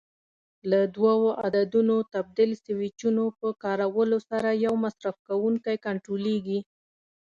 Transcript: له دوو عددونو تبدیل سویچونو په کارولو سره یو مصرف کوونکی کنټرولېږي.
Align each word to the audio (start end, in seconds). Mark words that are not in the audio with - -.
له 0.69 0.79
دوو 0.95 1.27
عددونو 1.43 1.95
تبدیل 2.13 2.51
سویچونو 2.65 3.23
په 3.39 3.47
کارولو 3.63 4.17
سره 4.29 4.49
یو 4.65 4.73
مصرف 4.83 5.15
کوونکی 5.27 5.75
کنټرولېږي. 5.85 6.59